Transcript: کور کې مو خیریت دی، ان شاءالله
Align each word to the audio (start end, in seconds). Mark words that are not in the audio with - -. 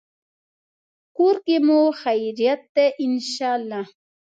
کور 1.15 1.35
کې 1.45 1.57
مو 1.65 1.79
خیریت 2.01 2.61
دی، 2.75 2.87
ان 3.03 3.13
شاءالله 3.33 3.85